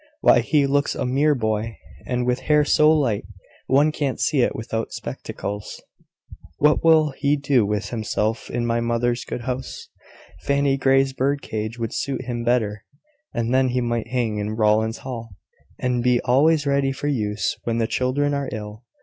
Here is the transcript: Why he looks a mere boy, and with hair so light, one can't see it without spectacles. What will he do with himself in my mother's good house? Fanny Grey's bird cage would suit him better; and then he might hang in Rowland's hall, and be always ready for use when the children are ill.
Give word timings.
Why 0.21 0.39
he 0.39 0.65
looks 0.65 0.95
a 0.95 1.05
mere 1.05 1.35
boy, 1.35 1.77
and 2.07 2.25
with 2.25 2.39
hair 2.49 2.65
so 2.65 2.91
light, 2.91 3.23
one 3.67 3.91
can't 3.91 4.19
see 4.19 4.41
it 4.41 4.55
without 4.55 4.91
spectacles. 4.91 5.79
What 6.57 6.83
will 6.83 7.11
he 7.11 7.35
do 7.37 7.67
with 7.67 7.89
himself 7.89 8.49
in 8.49 8.65
my 8.65 8.79
mother's 8.81 9.23
good 9.23 9.41
house? 9.41 9.89
Fanny 10.39 10.75
Grey's 10.75 11.13
bird 11.13 11.43
cage 11.43 11.77
would 11.77 11.93
suit 11.93 12.25
him 12.25 12.43
better; 12.43 12.83
and 13.31 13.53
then 13.53 13.67
he 13.69 13.79
might 13.81 14.07
hang 14.07 14.39
in 14.39 14.55
Rowland's 14.55 14.97
hall, 15.05 15.35
and 15.77 16.01
be 16.01 16.19
always 16.21 16.65
ready 16.65 16.91
for 16.91 17.05
use 17.07 17.55
when 17.65 17.77
the 17.77 17.85
children 17.85 18.33
are 18.33 18.49
ill. 18.51 18.83